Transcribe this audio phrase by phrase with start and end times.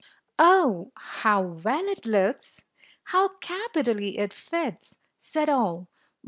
[0.39, 2.59] "Oh, how well it looks!
[3.03, 5.89] How capitally it fits!" said all.